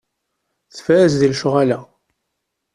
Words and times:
Tfaz 0.75 1.11
deg 1.21 1.31
lecɣal-a. 1.33 1.79